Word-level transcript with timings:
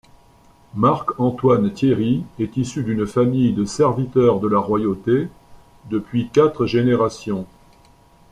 Marc-Antoine 0.73 1.71
Thierry 1.71 2.23
est 2.39 2.57
issu 2.57 2.81
d'une 2.83 3.05
famille 3.05 3.53
de 3.53 3.65
serviteurs 3.65 4.39
de 4.39 4.47
la 4.47 4.57
royauté 4.57 5.27
depuis 5.91 6.27
quatre 6.29 6.65
générations. 6.65 7.45